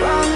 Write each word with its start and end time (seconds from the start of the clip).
wrong 0.00 0.29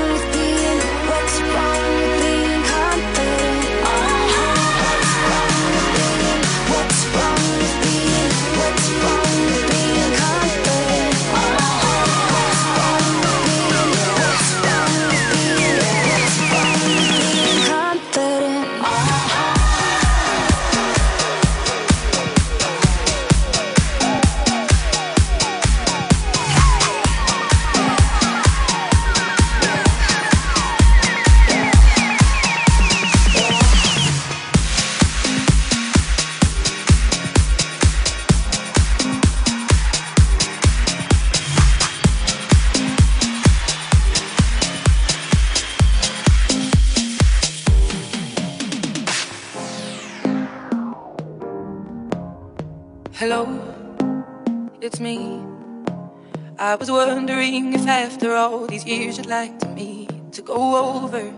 I 56.58 56.76
was 56.76 56.90
wondering 56.90 57.72
if 57.72 57.86
after 57.86 58.34
all 58.34 58.66
these 58.66 58.84
years 58.84 59.16
you'd 59.16 59.26
like 59.26 59.58
to 59.60 59.68
me 59.68 60.06
to 60.32 60.42
go 60.42 60.76
over 60.76 61.32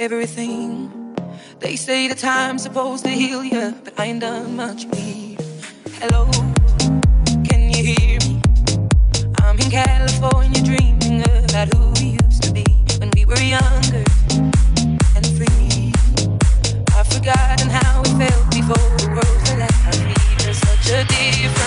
everything. 0.00 1.14
They 1.60 1.76
say 1.76 2.08
the 2.08 2.14
time's 2.14 2.62
supposed 2.62 3.04
to 3.04 3.10
heal 3.10 3.44
you, 3.44 3.74
but 3.84 4.00
I 4.00 4.06
ain't 4.06 4.20
done 4.20 4.56
much 4.56 4.86
either. 4.96 5.44
Hello, 6.00 6.30
can 7.48 7.70
you 7.70 7.84
hear 7.94 8.18
me? 8.20 8.40
I'm 9.42 9.58
in 9.58 9.70
California 9.70 10.62
dreaming 10.62 11.20
about 11.22 11.74
who 11.74 11.92
we 12.00 12.18
used 12.24 12.42
to 12.44 12.52
be 12.52 12.64
when 12.98 13.10
we 13.14 13.26
were 13.26 13.36
younger 13.36 14.04
There's 21.08 21.63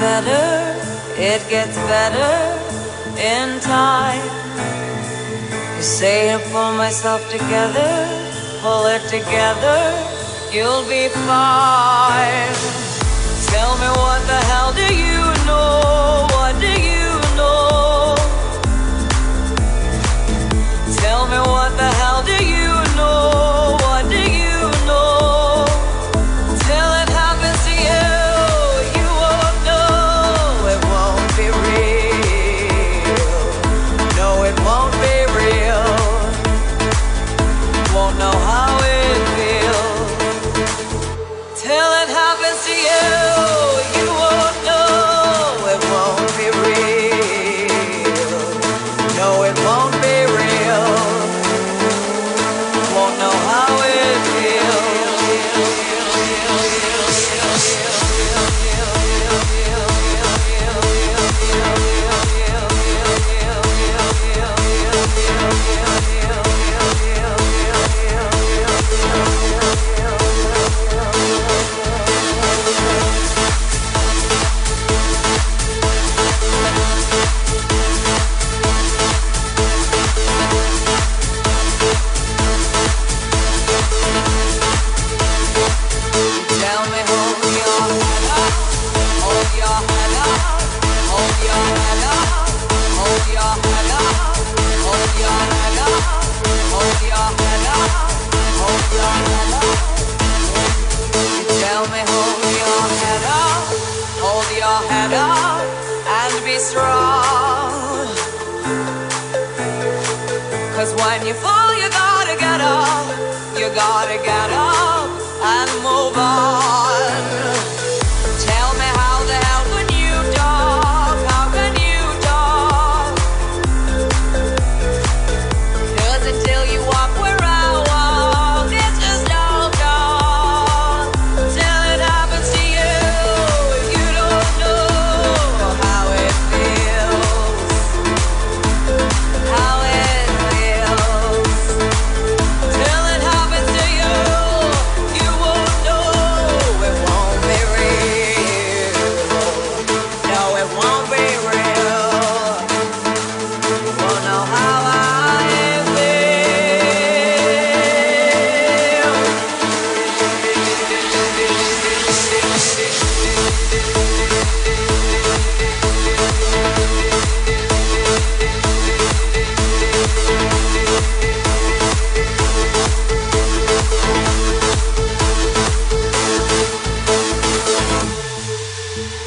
better, 0.00 0.80
it 1.20 1.46
gets 1.50 1.76
better 1.94 2.34
in 3.20 3.60
time. 3.60 4.24
You 5.76 5.82
say 5.82 6.34
I 6.34 6.38
pull 6.50 6.72
myself 6.72 7.20
together, 7.30 7.92
pull 8.62 8.86
it 8.86 9.02
together, 9.08 9.80
you'll 10.50 10.88
be 10.88 11.08
fine. 11.28 12.56
Tell 13.52 13.72
me 13.82 13.88
what 14.02 14.20
the 14.26 14.40
hell 14.50 14.72
do 14.72 14.88
you 15.04 15.20
know? 15.46 15.99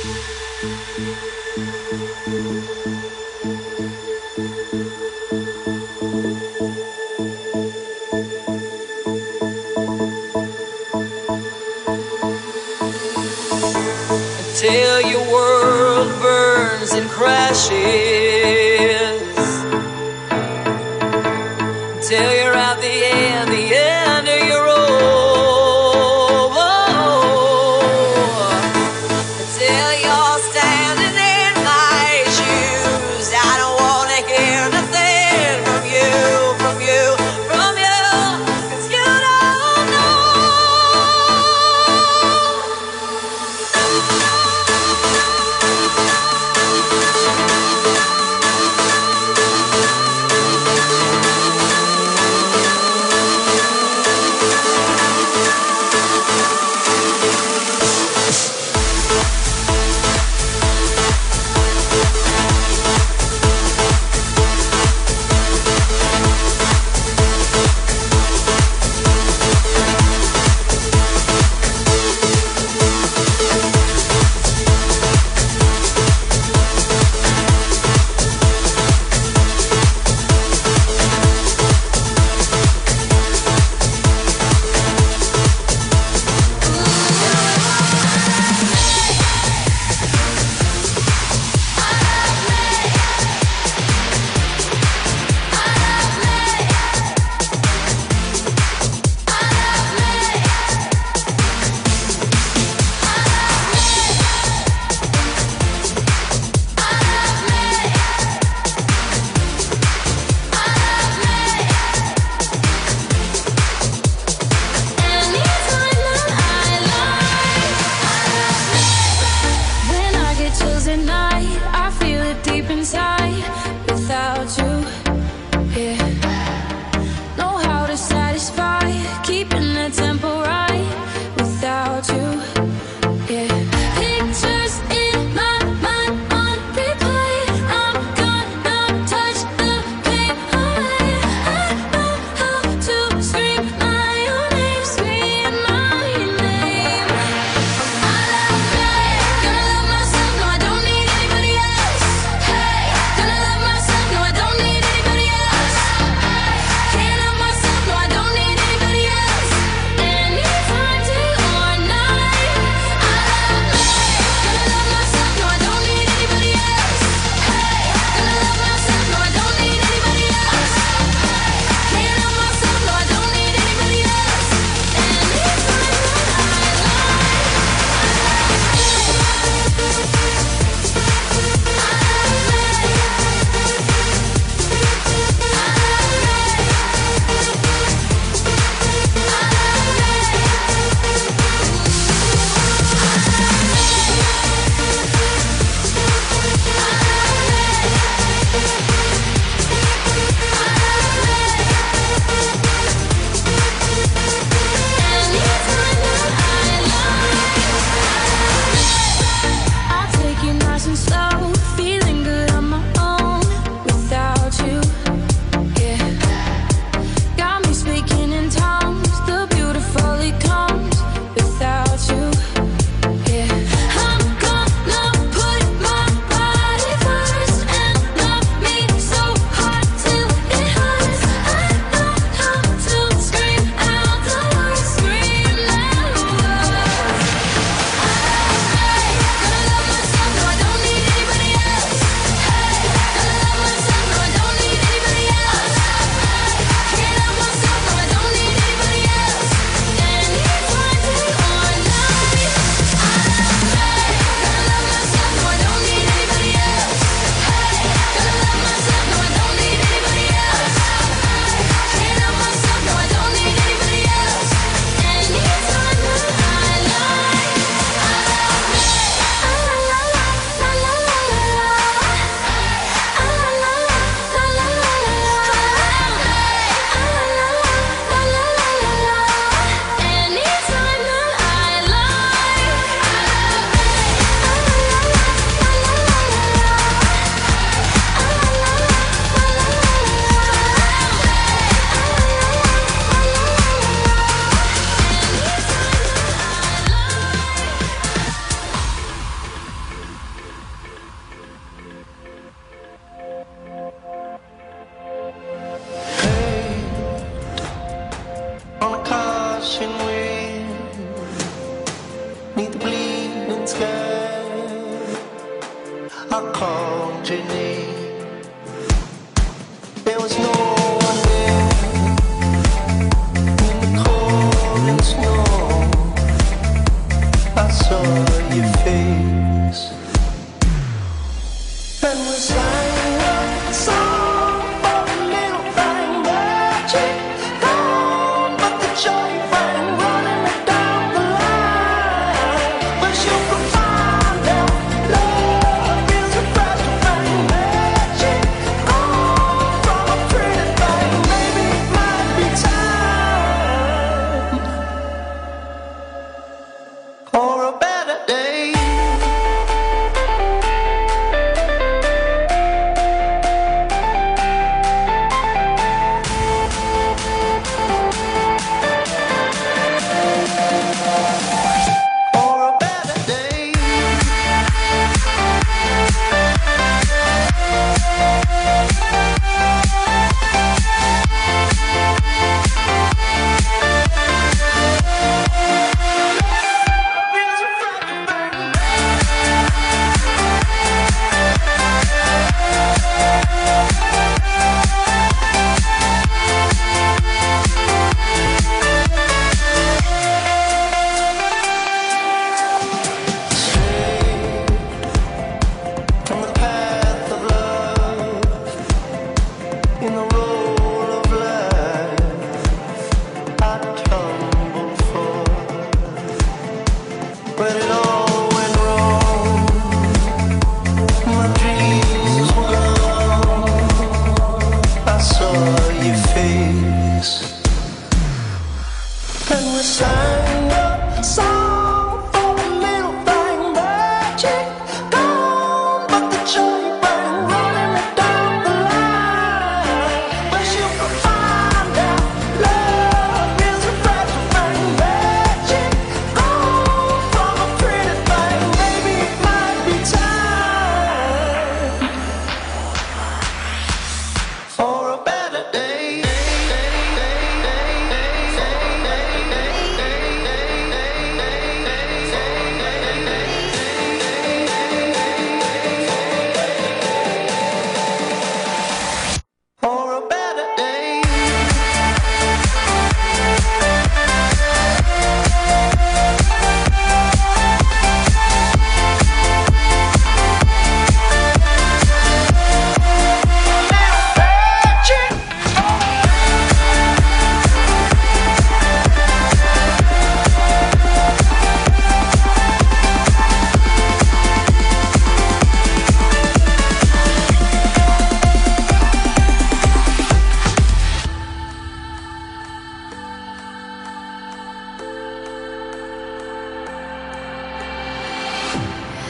Until 0.03 0.11
your 15.09 15.23
world 15.31 16.21
burns 16.21 16.91
and 16.91 17.09
crashes. 17.09 18.22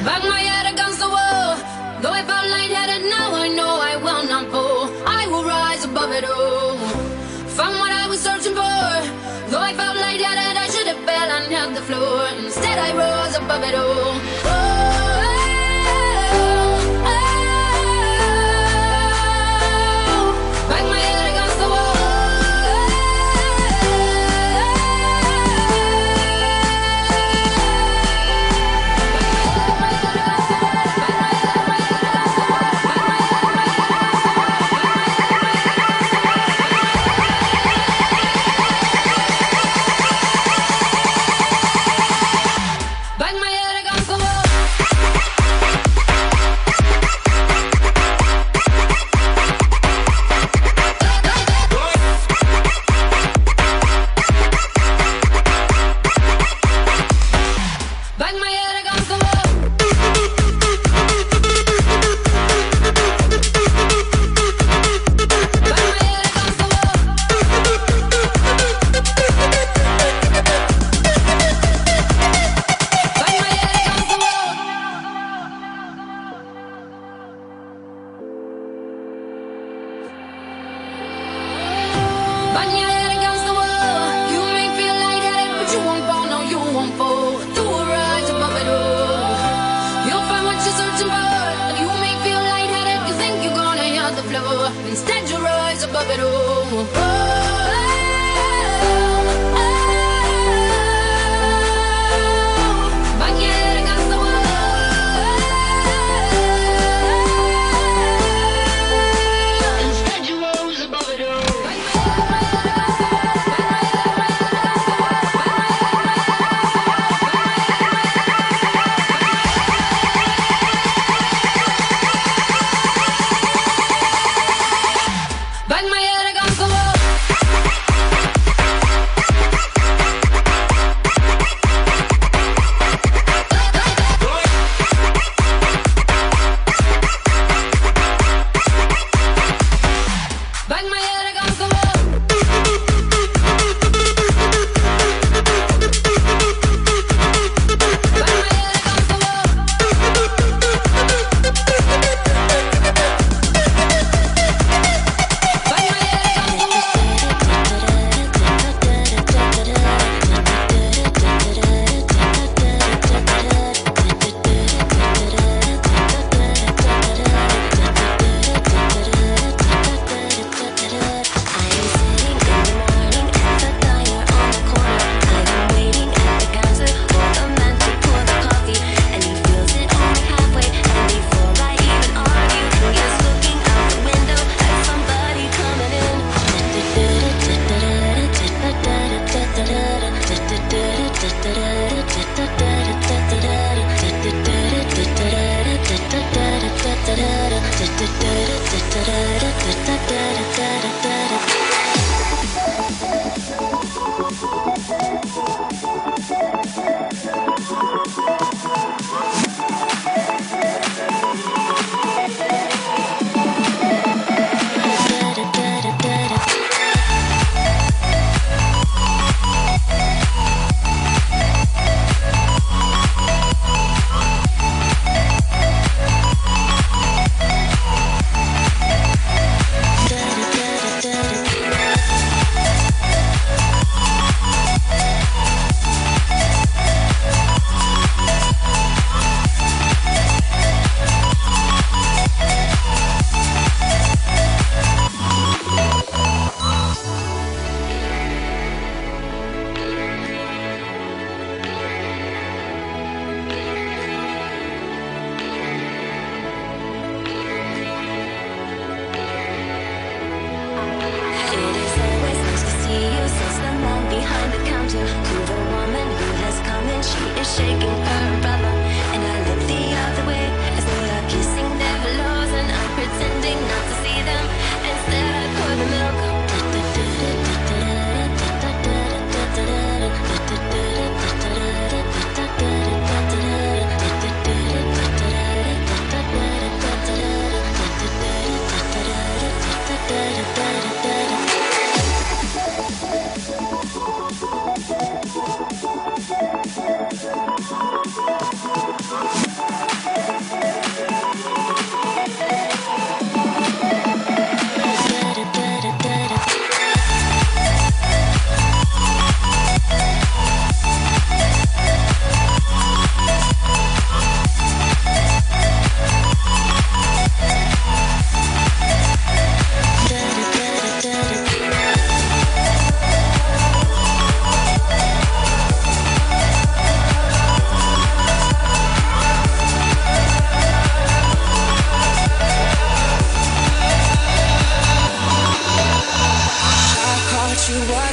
Back 0.03 0.21
my 0.23 0.39
head 0.39 0.73
against 0.73 0.99
the 0.99 1.07
wall. 1.07 1.55
Though 2.01 2.15
if 2.21 2.27
I'm 2.29 2.47
lightheaded 2.55 3.03
now, 3.09 3.29
I 3.45 3.47
know 3.47 3.73
I 3.91 3.95
will 4.05 4.23
not 4.27 4.51
fall. 4.51 4.91
I 5.07 5.27
will 5.27 5.45
rise 5.45 5.85
above 5.85 6.11
it 6.11 6.25
all. 6.25 6.77
Found 7.57 7.79
what 7.79 7.91
I 7.91 8.05
was 8.09 8.19
searching 8.19 8.53
for. 8.53 8.83
Though 9.49 9.63
I 9.69 9.73
felt 9.73 9.95
lightheaded, 9.95 10.57
I 10.65 10.67
should 10.73 10.87
have 10.87 11.01
fell 11.07 11.29
and 11.37 11.45
held 11.53 11.75
the 11.75 11.83
floor. 11.83 12.27
Instead, 12.43 12.77
I 12.79 12.89
rose 13.01 13.35
above 13.37 13.63
it 13.63 13.75
all. 13.75 14.19
Oh. 14.51 14.62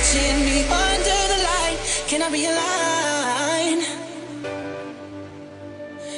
Watching 0.01 0.41
me 0.45 0.59
under 0.65 1.21
the 1.33 1.39
light. 1.51 1.79
Can 2.09 2.23
I 2.23 2.31
be 2.31 2.43
realign? 2.47 3.79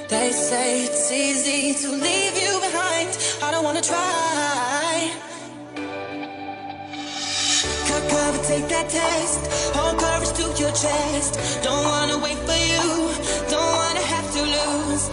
They 0.09 0.31
say 0.31 0.85
it's 0.85 1.11
easy 1.11 1.75
to 1.83 1.89
leave 1.91 2.35
you 2.45 2.53
behind. 2.61 3.11
I 3.43 3.51
don't 3.51 3.65
wanna 3.65 3.83
try. 3.83 5.11
Cut 7.89 8.03
cover, 8.11 8.43
take 8.45 8.69
that 8.69 8.89
test. 8.89 9.41
Hold 9.77 9.99
courage 9.99 10.33
to 10.39 10.45
your 10.63 10.73
chest. 10.83 11.33
Don't 11.65 11.85
wanna 11.85 12.19
wait 12.19 12.39
for 12.49 12.61
you. 12.73 12.87
Don't 13.55 13.73
wanna 13.81 14.05
have 14.15 14.29
to 14.37 14.43
lose 14.57 15.05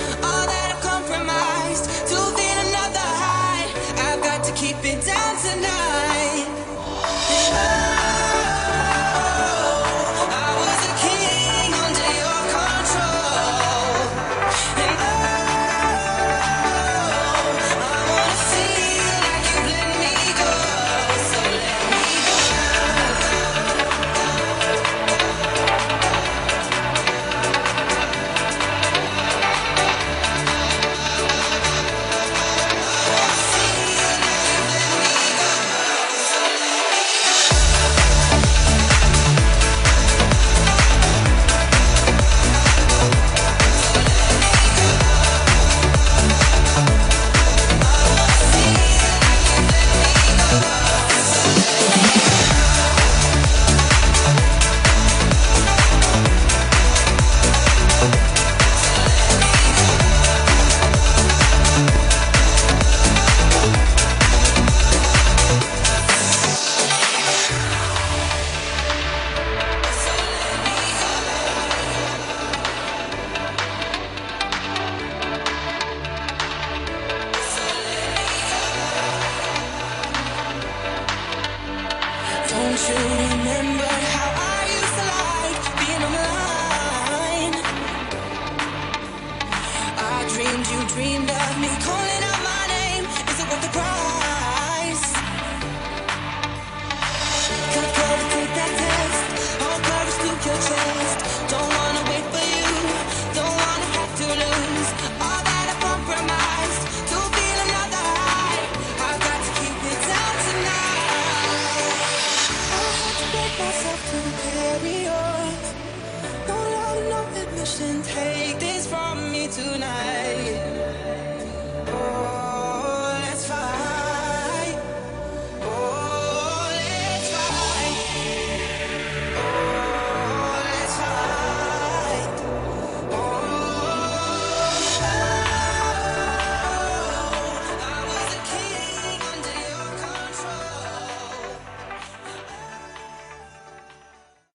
dreamed 90.39 90.67
you 90.69 90.87
dreamed 90.87 91.29
of 91.29 91.59
me 91.59 91.67
calling 91.83 92.23
out 92.23 92.41
my 92.43 92.67
name. 92.67 93.03
Is 93.27 93.39
it 93.41 93.49
worth 93.49 93.61
the 93.61 93.67
price? 93.77 94.08